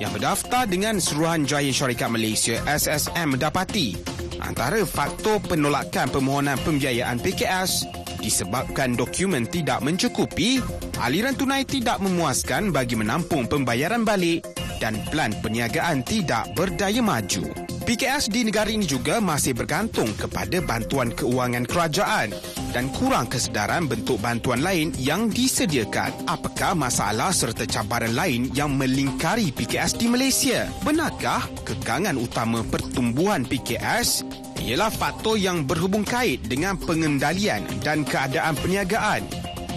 [0.00, 3.92] yang berdaftar dengan Suruhanjaya Syarikat Malaysia SSM mendapati
[4.40, 7.84] antara faktor penolakan permohonan pembiayaan PKS
[8.24, 10.58] disebabkan dokumen tidak mencukupi,
[11.04, 14.40] aliran tunai tidak memuaskan bagi menampung pembayaran balik
[14.80, 17.44] dan plan perniagaan tidak berdaya maju.
[17.86, 22.34] PKS di negara ini juga masih bergantung kepada bantuan keuangan kerajaan
[22.76, 26.12] dan kurang kesedaran bentuk bantuan lain yang disediakan.
[26.28, 30.68] Apakah masalah serta cabaran lain yang melingkari PKS di Malaysia?
[30.84, 34.28] Benarkah kekangan utama pertumbuhan PKS
[34.60, 39.24] ialah faktor yang berhubung kait dengan pengendalian dan keadaan perniagaan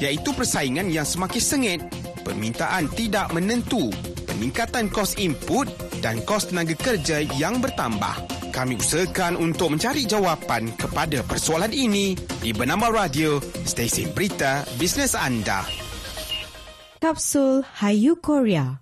[0.03, 1.79] iaitu persaingan yang semakin sengit,
[2.27, 3.87] permintaan tidak menentu,
[4.27, 5.71] peningkatan kos input
[6.03, 8.38] dan kos tenaga kerja yang bertambah.
[8.59, 12.11] Kami usahakan untuk mencari jawapan kepada persoalan ini
[12.43, 15.63] di Bernama Radio, stesen berita bisnes anda.
[16.99, 18.75] Kapsul Hayu Korea.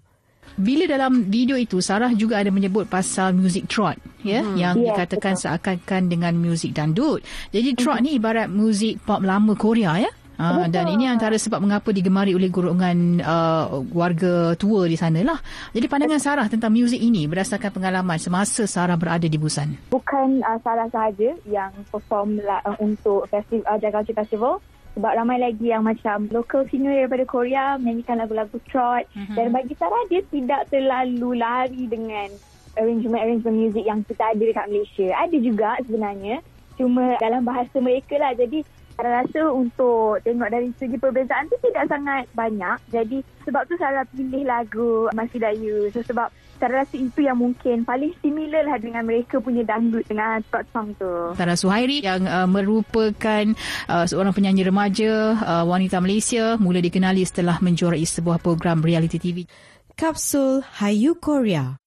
[0.58, 4.58] Bila dalam video itu Sarah juga ada menyebut pasal music trot ya hmm.
[4.58, 7.22] yang Ya, dikatakan seakan-akan dengan muzik dandut.
[7.54, 10.10] Jadi trot ni ibarat muzik pop lama Korea ya.
[10.38, 15.42] Uh, dan ini antara sebab mengapa digemari oleh golongan uh, warga tua di sana lah.
[15.74, 19.74] Jadi pandangan Sarah tentang muzik ini berdasarkan pengalaman semasa Sarah berada di Busan.
[19.90, 24.54] bukan uh, Sarah sahaja yang perform la, uh, untuk festival uh, Culture Festival
[24.98, 29.36] sebab ramai lagi yang macam local singer daripada Korea menyanyikan lagu-lagu trot mm-hmm.
[29.38, 32.30] dan bagi Sarah dia tidak terlalu lari dengan
[32.78, 35.08] arrangement-arrangement muzik yang kita ada dekat Malaysia.
[35.18, 36.38] Ada juga sebenarnya
[36.78, 38.62] cuma dalam bahasa mereka lah jadi
[38.98, 42.78] Sarah rasa untuk tengok dari segi perbezaan tu tidak sangat banyak.
[42.90, 45.86] Jadi sebab tu Sarah pilih lagu Masih Daya.
[45.94, 50.42] So, sebab Sarah rasa itu yang mungkin paling similar lah dengan mereka punya dangdut dengan
[50.50, 51.38] trot song tu.
[51.38, 53.46] Sarah Suhairi yang uh, merupakan
[53.86, 59.46] uh, seorang penyanyi remaja uh, wanita Malaysia mula dikenali setelah menjuarai sebuah program reality TV.
[59.94, 61.87] Kapsul Hayu Korea.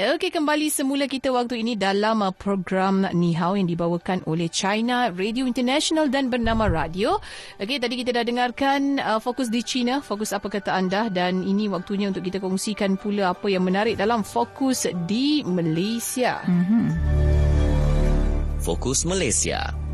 [0.00, 5.12] Okey, kembali semula kita waktu ini dalam uh, program Ni Hao yang dibawakan oleh China
[5.12, 7.20] Radio International dan bernama Radio.
[7.60, 11.68] Okey, tadi kita dah dengarkan uh, fokus di China, fokus apa kata anda dan ini
[11.68, 16.48] waktunya untuk kita kongsikan pula apa yang menarik dalam fokus di Malaysia.
[16.48, 16.96] Mhm.
[18.64, 19.89] Fokus Malaysia.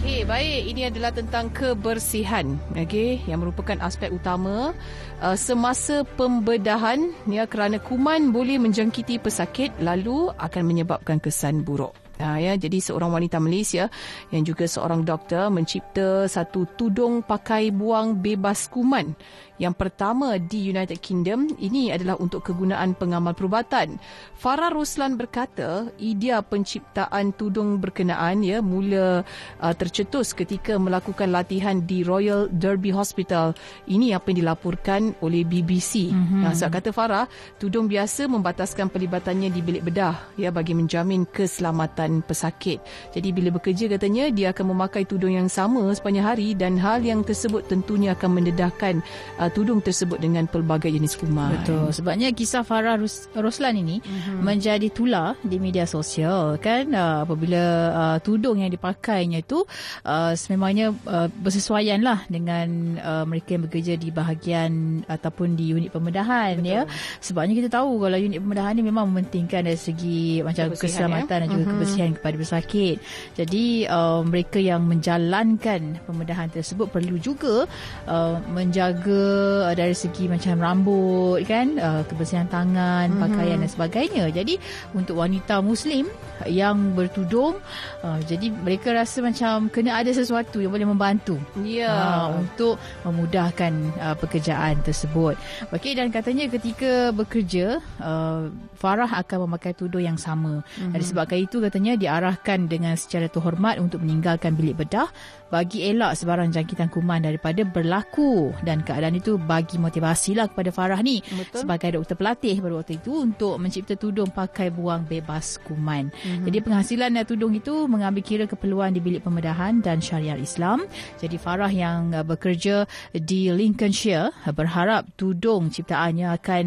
[0.00, 0.72] Okey, baik.
[0.72, 4.72] Ini adalah tentang kebersihan, okey, yang merupakan aspek utama
[5.20, 11.92] uh, semasa pembedahan ya kerana kuman boleh menjangkiti pesakit lalu akan menyebabkan kesan buruk.
[12.16, 13.92] Ha, ya, jadi seorang wanita Malaysia
[14.32, 19.12] yang juga seorang doktor mencipta satu tudung pakai buang bebas kuman
[19.60, 21.52] yang pertama di United Kingdom.
[21.60, 24.00] Ini adalah untuk kegunaan pengamal perubatan.
[24.40, 29.20] Farah Roslan berkata, idea penciptaan tudung berkenaan ya mula
[29.60, 33.52] uh, tercetus ketika melakukan latihan di Royal Derby Hospital.
[33.84, 36.08] Ini apa yang dilaporkan oleh BBC.
[36.08, 36.40] Mm-hmm.
[36.40, 37.28] Nah, sebab kata Farah,
[37.60, 42.80] tudung biasa membataskan pelibatannya di bilik bedah ya bagi menjamin keselamatan pesakit.
[43.12, 47.20] Jadi bila bekerja katanya dia akan memakai tudung yang sama sepanjang hari dan hal yang
[47.20, 49.04] tersebut tentunya akan mendedahkan
[49.36, 51.54] uh, tudung tersebut dengan pelbagai jenis kuman.
[51.60, 51.90] Betul.
[51.90, 54.40] Sebabnya kisah Farah Ros- Roslan ini mm-hmm.
[54.42, 59.66] menjadi tular di media sosial kan uh, apabila uh, tudung yang dipakainya itu
[60.06, 65.90] uh, sememangnya uh, bersesuaian lah dengan uh, mereka yang bekerja di bahagian ataupun di unit
[65.90, 66.70] pembedahan Betul.
[66.70, 66.82] ya.
[67.18, 71.40] Sebabnya kita tahu kalau unit pembedahan ni memang mementingkan dari segi macam keselamatan ya?
[71.42, 71.72] dan juga mm-hmm.
[71.76, 72.96] kebersihan kepada pesakit.
[73.34, 77.64] Jadi uh, mereka yang menjalankan pembedahan tersebut perlu juga
[78.06, 79.39] uh, menjaga
[79.74, 83.22] dari segi macam rambut kan, uh, kebersihan tangan, mm-hmm.
[83.22, 84.24] pakaian dan sebagainya.
[84.32, 84.54] Jadi
[84.96, 86.08] untuk wanita muslim
[86.48, 87.60] yang bertudung
[88.00, 92.32] uh, jadi mereka rasa macam kena ada sesuatu yang boleh membantu yeah.
[92.32, 95.36] uh, untuk memudahkan uh, pekerjaan tersebut.
[95.68, 98.48] Okey dan katanya ketika bekerja uh,
[98.80, 100.64] Farah akan memakai tudung yang sama.
[100.64, 100.96] Mm-hmm.
[100.96, 105.12] Dan disebabkan itu katanya diarahkan dengan secara terhormat untuk meninggalkan bilik bedah
[105.50, 111.02] bagi elak sebarang jangkitan kuman daripada berlaku dan keadaan itu bagi motivasi lah kepada Farah
[111.02, 111.66] ni Betul.
[111.66, 116.14] sebagai doktor pelatih pada waktu itu untuk mencipta tudung pakai buang bebas kuman.
[116.14, 116.44] Mm-hmm.
[116.46, 120.86] Jadi penghasilan tudung itu mengambil kira keperluan di bilik pembedahan dan syariah Islam.
[121.18, 126.62] Jadi Farah yang uh, bekerja di Lincolnshire berharap tudung ciptaannya akan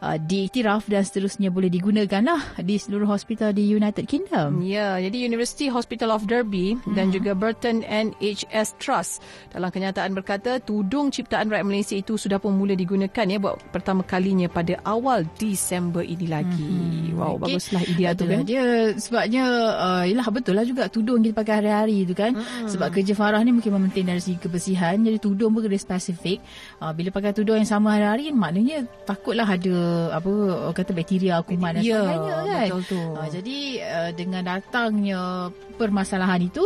[0.00, 4.62] uh, diiktiraf dan seterusnya boleh digunakan lah di seluruh hospital di United Kingdom.
[4.62, 6.94] Ya, jadi University Hospital of Derby mm-hmm.
[6.94, 12.36] dan juga Burton and NHS Trust dalam kenyataan berkata tudung ciptaan rakyat Malaysia itu sudah
[12.36, 16.68] pun mula digunakan ya buat pertama kalinya pada awal Disember ini lagi.
[16.68, 17.16] Hmm.
[17.18, 17.56] Wow, okay.
[17.56, 18.42] baguslah idea tu kan.
[18.44, 22.36] Dia sebabnya uh, yalah betul lah juga tudung kita pakai hari-hari tu kan.
[22.36, 22.68] Hmm.
[22.68, 26.38] Sebab kerja Farah ni mungkin mementing dari segi kebersihan jadi tudung pun kena spesifik.
[26.78, 29.76] Uh, bila pakai tudung yang sama hari-hari maknanya takutlah ada
[30.14, 30.32] apa
[30.76, 32.68] kata bakteria kuman dan ya, sebagainya kan.
[32.68, 33.00] Betul tu.
[33.00, 36.64] Uh, jadi uh, dengan datangnya permasalahan itu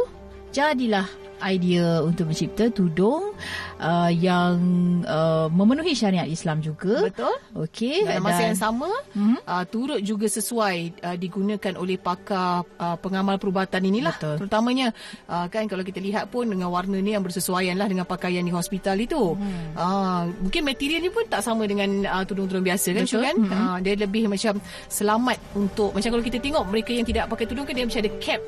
[0.52, 1.08] jadilah
[1.42, 3.34] idea untuk mencipta tudung
[3.82, 4.54] uh, yang
[5.02, 7.10] uh, memenuhi syariat Islam juga.
[7.10, 7.34] Betul.
[7.66, 8.06] Okey.
[8.06, 9.42] Dan masa yang sama, hmm?
[9.42, 14.14] uh, turut juga sesuai uh, digunakan oleh pakar uh, pengamal perubatan inilah.
[14.16, 14.46] Betul.
[14.46, 14.94] Terutamanya
[15.26, 18.54] uh, kan kalau kita lihat pun dengan warna ni yang bersesuaian lah dengan pakaian di
[18.54, 19.34] hospital itu.
[19.34, 19.74] Hmm.
[19.74, 23.22] Uh, mungkin material ni pun tak sama dengan uh, tudung-tudung biasa kan, Betul.
[23.26, 23.36] kan?
[23.36, 23.50] Hmm.
[23.52, 27.66] Uh, dia lebih macam selamat untuk macam kalau kita tengok mereka yang tidak pakai tudung
[27.66, 28.40] kan dia macam ada cap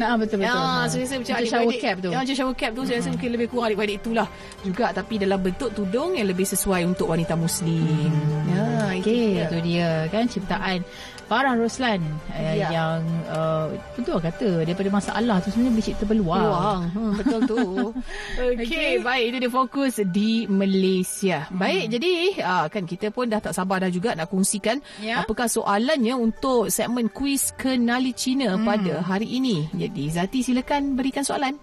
[0.00, 0.56] Nah betul betul.
[0.56, 2.10] Ya, so saya macam shower cap tu.
[2.10, 4.28] Ya, macam shower cap tu saya rasa mungkin lebih kurang adik-adik itulah
[4.64, 8.08] juga tapi dalam bentuk tudung yang lebih sesuai untuk wanita muslim.
[8.08, 8.52] Hmm.
[8.52, 8.66] Ya,
[8.98, 10.80] okey, itu dia kan ciptaan
[11.30, 12.68] Farah Roslan uh, ya.
[12.68, 16.42] yang uh, betul kata daripada masalah tu sebenarnya boleh cipta peluang.
[16.44, 16.82] peluang.
[16.92, 17.60] Hmm, betul tu.
[18.42, 21.48] Okey, okay, baik itu dia fokus di Malaysia.
[21.48, 21.58] Hmm.
[21.62, 25.24] Baik, jadi uh, kan kita pun dah tak sabar dah juga nak kongsikan ya.
[25.24, 28.64] apakah soalannya untuk segmen kuis kenali Cina hmm.
[28.66, 29.66] pada hari ini.
[29.72, 31.56] Jadi Zati silakan berikan soalan.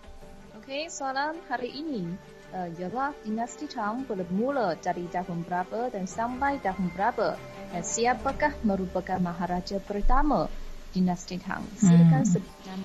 [0.59, 2.09] Okey, soalan hari ini
[2.53, 7.37] uh, ialah dinasti Tang bermula dari tahun berapa dan sampai tahun berapa?
[7.69, 10.49] Dan siapakah merupakan maharaja pertama
[10.89, 11.61] dinasti Tang?
[11.77, 12.31] Silakan hmm.
[12.33, 12.79] sebutkan.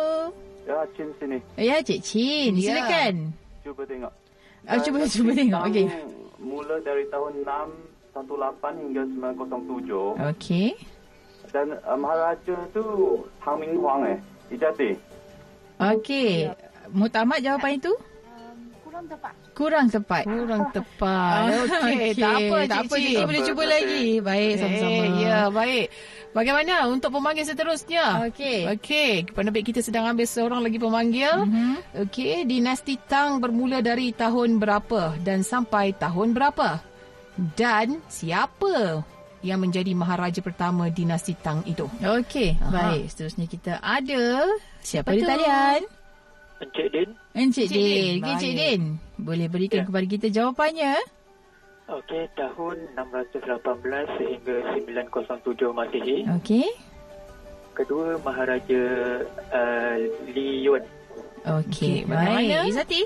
[0.65, 1.37] Ya, Chin sini.
[1.61, 2.57] Ya, Cik Chin.
[2.57, 2.81] Ya.
[2.81, 3.37] Silakan.
[3.61, 4.13] Cuba tengok.
[4.65, 5.63] Ah, cuba Dan cuba tengok.
[5.69, 5.85] Okey.
[6.41, 7.45] Mula dari tahun
[8.17, 9.05] 618 hingga
[9.37, 10.17] 907.
[10.33, 10.81] Okey.
[11.51, 12.85] Dan uh, Maharaja tu
[13.43, 14.19] Tang Ming Huang eh.
[14.55, 15.10] Ijati.
[15.81, 16.53] Okey.
[16.91, 17.93] Mutamat jawapan itu?
[18.27, 19.35] Um, kurang tepat.
[19.55, 20.25] Kurang tepat.
[20.27, 21.43] Kurang tepat.
[21.65, 23.27] Okey, tak apa tak apa, Cik kita Cik.
[23.29, 24.07] boleh cuba lagi.
[24.21, 25.03] Baik, sama-sama.
[25.05, 25.87] Eh, ya, baik.
[26.31, 28.31] Bagaimana untuk pemanggil seterusnya?
[28.31, 28.71] Okey.
[28.79, 31.43] Okey, penerbit kita sedang ambil seorang lagi pemanggil.
[31.43, 32.07] Mhm.
[32.07, 36.79] Okey, dinasti Tang bermula dari tahun berapa dan sampai tahun berapa?
[37.57, 39.03] Dan siapa
[39.41, 41.89] yang menjadi maharaja pertama dinasti Tang itu?
[41.99, 43.09] Okey, baik.
[43.09, 44.45] Seterusnya kita ada
[44.81, 45.81] siapa Siapa di talian?
[46.61, 47.09] Encik Din.
[47.33, 48.17] Encik Encik Din.
[48.21, 48.53] Okey, Encik.
[48.53, 48.81] Din.
[49.17, 49.87] Boleh berikan Ya.
[49.89, 50.95] kepada kita jawapannya?
[51.91, 56.17] Okey, tahun 618 sehingga 907 Masihi.
[56.37, 56.69] Okey.
[57.73, 58.83] Kedua Maharaja
[59.51, 59.97] uh,
[60.29, 60.85] Li Yun.
[61.41, 62.61] Okey, bagaimana?
[62.61, 62.69] baik.
[62.69, 63.03] Izati?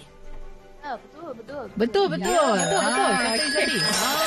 [0.85, 1.65] Ah, betul, betul.
[1.75, 2.29] Betul, betul.
[2.29, 3.09] Ya, betul, betul.
[3.09, 3.79] Ah, Kata Izati.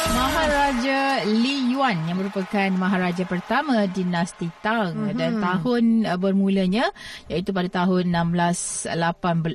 [0.10, 5.02] Maharaja Li Yuan yang merupakan maharaja pertama dinasti Tang Mhm.
[5.06, 5.20] mm-hmm.
[5.22, 6.90] dan tahun uh, bermulanya
[7.28, 8.90] iaitu pada tahun 1618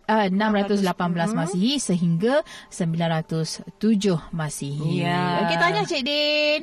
[0.06, 1.34] uh, 618 Mhm.
[1.34, 3.74] Masihi sehingga 907
[4.30, 5.02] Masihi.
[5.02, 5.42] Ya.
[5.42, 6.62] Okey tanya Cik Din.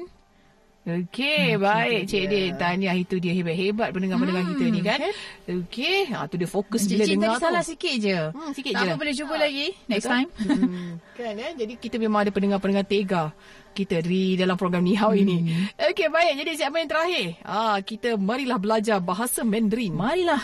[0.90, 2.52] Okey, baik Cik Din.
[2.56, 5.00] Tahniah itu dia hebat-hebat pendengar-pendengar kita ni kan.
[5.46, 7.44] Okey, ha, tu dia fokus Cik bila Cik dengar tu.
[7.44, 8.20] salah sikit je.
[8.32, 8.90] Hmm, sikit tak je.
[8.90, 10.14] apa boleh cuba lagi next Betul?
[10.16, 10.30] time.
[10.40, 11.52] Hmm, kan eh?
[11.56, 13.24] Jadi kita memang ada pendengar-pendengar tega
[13.70, 15.70] kita di dalam program Ni Hao ini.
[15.78, 16.34] Okey, baik.
[16.38, 17.28] Jadi siapa yang terakhir?
[17.42, 19.94] Ah, kita marilah belajar bahasa Mandarin.
[19.94, 20.42] Marilah.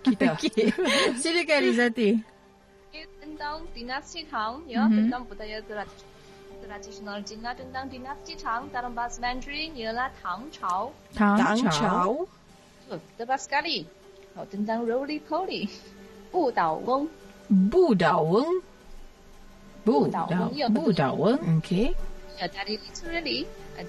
[0.00, 0.32] Kita.
[0.34, 0.72] Okey.
[1.14, 2.10] Silakan Rizati.
[2.88, 5.06] Okay, tentang dinasti Tang, ya, Mhm.
[5.06, 5.88] tentang budaya tra-
[6.62, 10.94] tradisional Cina tentang dinasti Tang dalam bahasa Mandarin ialah Tang Chao.
[11.18, 12.30] Tang, Tang Chao.
[12.86, 13.82] Betul, tepat sekali.
[14.38, 15.66] Oh, tentang roly poly.
[16.32, 17.04] Bu Dao Weng.
[17.50, 18.52] Bu Dao Weng.
[19.84, 20.28] Bu Dao.
[20.30, 20.94] Weng, ya, Bu.
[20.94, 21.40] Dao Weng.
[21.58, 21.92] Okey.
[22.38, 23.44] Ya, dari literally,
[23.76, 23.86] uh,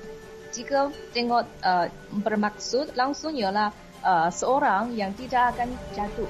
[0.52, 3.72] jika tengok uh, bermaksud langsung ialah
[4.04, 6.30] uh, seorang yang tidak akan jatuh.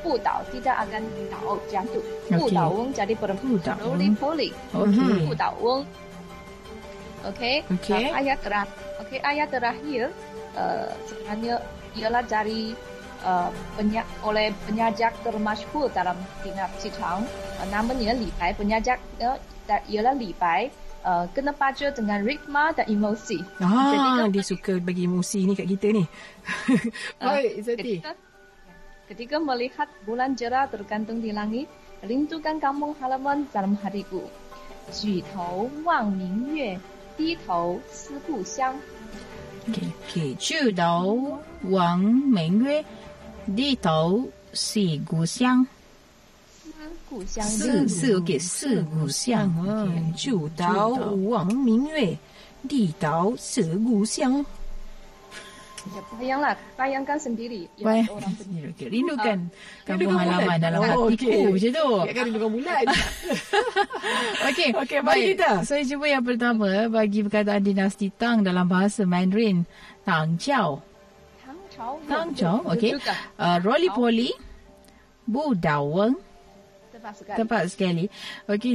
[0.00, 2.04] Bu Dao tidak akan Dao jatuh.
[2.48, 4.14] Dao Weng jadi roly Weng.
[4.16, 4.48] poly.
[4.72, 5.26] Okey.
[5.26, 5.82] Bu Dao Weng.
[7.26, 7.56] Okey.
[7.66, 8.04] Okey.
[8.08, 8.78] Uh, ayat terakhir.
[9.02, 10.02] Okey, ayat terakhir
[10.54, 11.54] uh, sebenarnya
[11.98, 12.74] ialah dari
[13.22, 17.26] uh, penyak, oleh penyajar termasyhur dalam dinasti Tang.
[17.58, 18.54] Uh, namanya Li Bai.
[18.54, 19.34] Penyajar uh,
[19.66, 20.70] da- ialah Li Bai.
[20.98, 23.38] Uh, kena baca dengan ritma dan emosi.
[23.62, 26.04] Ah, Ketika- dia suka bagi emosi ni kat kita ni.
[27.22, 28.02] baik, Izati.
[28.02, 28.12] Ketika,
[29.07, 31.67] ketika melihat bulan cerah tergantung di langit,
[32.03, 34.23] rindukan kampung halaman dalam hatiku.
[34.91, 36.75] 举头望明月，
[37.15, 38.75] 低头思故乡。
[39.69, 39.87] Okey.
[40.11, 40.35] Okey.
[40.35, 41.39] 举头
[41.71, 42.83] 望明月，
[43.55, 45.65] 低头思故乡。
[46.59, 46.71] 思
[47.07, 47.47] 故乡。
[47.47, 49.47] 是是 okey，思故乡。
[49.63, 50.89] 啊 Okey.，就到
[51.31, 52.17] 望明月，
[52.67, 54.45] 地到思故乡。
[55.86, 57.70] Ya, bayanglah, bayangkan sendiri.
[57.78, 58.66] Ya, Bayang orang sendiri.
[58.74, 58.88] Okay.
[58.90, 61.46] Rindukan uh, kampung halaman dalam oh, hatiku okay.
[61.54, 61.88] macam tu.
[62.02, 62.84] Ya, kan rindukan bulan.
[64.50, 65.50] Okey, okay, baik kita.
[65.62, 69.62] Saya cuba yang pertama bagi perkataan dinasti Tang dalam bahasa Mandarin.
[70.02, 70.82] Tang Chao.
[71.46, 71.92] Tang Chao.
[72.10, 72.98] Tang Chao, okey.
[73.38, 74.30] Uh, Roli Poli.
[75.28, 76.16] Bu Dao Weng.
[76.88, 77.36] Tepat sekali.
[77.36, 78.04] Tepat sekali.
[78.48, 78.74] Okey,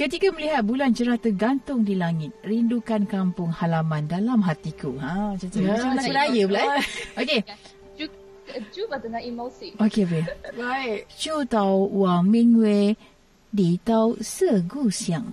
[0.00, 4.92] Ketika melihat bulan cerah tergantung di langit, rindukan kampung halaman dalam hatiku.
[5.00, 5.64] Ha, macam tu.
[5.64, 6.12] Ya, Macam lagu cik.
[6.12, 6.60] raya pula.
[6.60, 6.84] eh.
[7.16, 7.40] Okey.
[7.96, 8.16] Ju-
[8.70, 9.72] Cuba dengan emosi.
[9.80, 10.26] Okey, boleh.
[10.52, 11.00] baik.
[11.16, 12.92] 就到望明月，
[13.56, 15.24] 地到色故乡。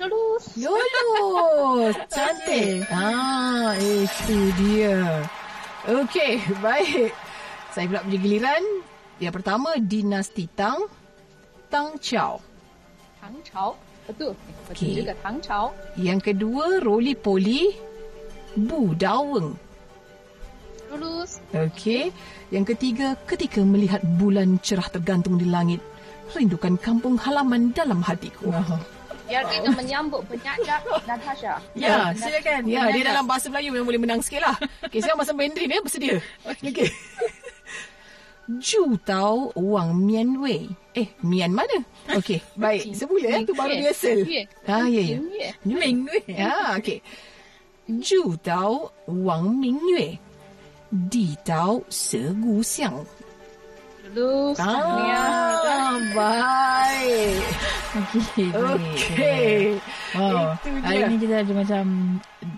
[0.00, 0.48] Terus.
[0.56, 2.86] Yolo, cantik.
[2.88, 5.28] Ah, itu dia.
[5.84, 7.12] Okey, baik.
[7.74, 8.62] Saya pula punya giliran.
[9.20, 10.88] Yang pertama, dinasti Tang.
[11.68, 12.40] Tang Chao.
[13.23, 13.71] 唐朝
[14.03, 14.35] betul.
[14.67, 14.99] Betul Okey.
[14.99, 15.71] juga Tang Chao.
[15.95, 17.71] Yang kedua, Roly Poly.
[18.59, 19.55] Bu Dao Weng.
[20.91, 21.39] Terus.
[21.55, 22.11] Okey.
[22.51, 25.79] Yang ketiga, ketika melihat bulan cerah tergantung di langit.
[26.35, 28.51] Rindukan kampung halaman dalam hatiku.
[29.23, 31.63] Biar kita menyambut penyajar Natasha.
[31.79, 32.67] Ya, silakan.
[32.67, 34.55] Ya, dia dalam bahasa Melayu yang boleh menang sikit lah.
[34.83, 36.19] Okey, sekarang bahasa Mandarin ya, bersedia.
[36.43, 36.91] Okey.
[38.47, 40.67] Ju tau wang mian wei.
[40.93, 41.79] Eh, mian mana?
[42.11, 42.91] Okey, baik.
[42.91, 44.09] Semula ya, tu baru biasa.
[44.67, 45.17] Ah, ya, ya.
[45.63, 45.79] Yue.
[45.79, 46.21] Ming Wei.
[46.27, 46.99] Ya, okey.
[47.87, 50.19] Ju tao wang ming yue.
[50.91, 52.59] Di tao se gu.
[54.13, 54.55] Terus.
[54.59, 55.57] tahniah.
[55.65, 57.41] Ah, baik.
[58.03, 58.81] Okey, baik.
[58.93, 59.57] Okey.
[60.13, 60.81] Oh, Itu dia.
[60.85, 61.83] hari ni kita ada macam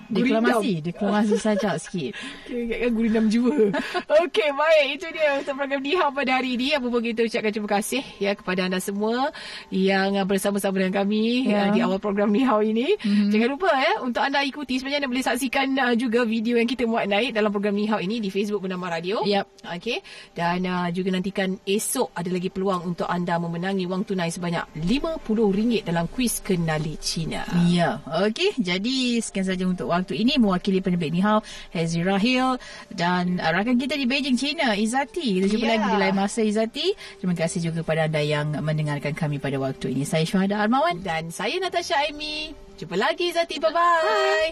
[0.10, 2.14] deklamasi, deklamasi saja sikit.
[2.46, 3.72] Okay, ingatkan gurindam jua.
[4.24, 4.86] Okey, baik.
[5.00, 6.72] Itu dia untuk program Nihao pada hari ini.
[6.74, 9.30] Apa pun kita ucapkan terima kasih ya kepada anda semua
[9.70, 11.68] yang bersama-sama dengan kami Ya.
[11.68, 12.96] uh, di awal program Nihao ini.
[12.96, 13.30] Mm-hmm.
[13.34, 16.88] Jangan lupa ya untuk anda ikuti sebenarnya anda boleh saksikan uh, juga video yang kita
[16.88, 19.28] muat naik dalam program Nihao ini di Facebook Bernama Radio.
[19.28, 19.52] Yap.
[19.76, 20.00] Okey.
[20.32, 25.84] Dan uh, juga nantikan esok ada lagi peluang untuk anda memenangi wang tunai sebanyak RM50
[25.84, 27.44] dalam kuis kenali Cina.
[27.68, 28.56] Ya, okey.
[28.56, 31.44] Jadi sekian saja untuk waktu ini mewakili penerbit Nihao,
[31.76, 32.56] Hezri Rahil
[32.88, 35.44] dan uh, rakan kita di Beijing, China, Izati.
[35.44, 35.72] Kita jumpa Ya.
[35.76, 36.96] lagi di lain masa Izati.
[37.20, 40.08] Terima kasih juga kepada anda yang mendengarkan kami pada waktu ini.
[40.08, 41.04] Saya Syuhada Armawan.
[41.04, 42.56] Dan saya Natasha Aimi.
[42.80, 43.60] Jumpa lagi Zati.
[43.60, 44.52] Bye-bye.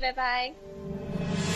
[0.00, 1.55] Bye bye.